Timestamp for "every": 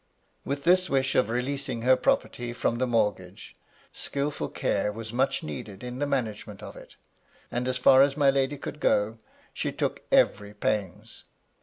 10.11-10.55